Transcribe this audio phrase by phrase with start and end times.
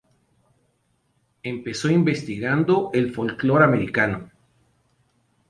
[1.43, 4.31] Empezó investigando el folklor americano.